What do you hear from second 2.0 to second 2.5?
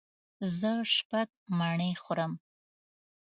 خورم.